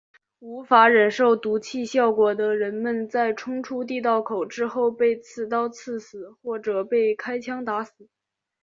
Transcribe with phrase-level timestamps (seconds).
[0.39, 8.09] 无法忍受毒气效果的人们在冲出地道口之后被刺刀刺死或者被开枪打死。